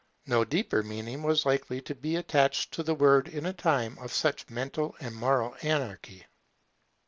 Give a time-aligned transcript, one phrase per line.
[0.25, 4.11] No deeper meaning was likely to be attached to the word in a time of
[4.11, 6.25] such mental and moral anarchy.